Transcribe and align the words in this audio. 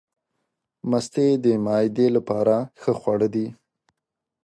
مستې 0.89 1.27
د 1.43 1.45
معدې 1.65 2.07
لپاره 2.15 2.55
ښه 2.81 2.91
خواړه 2.99 3.27
دي. 3.35 3.47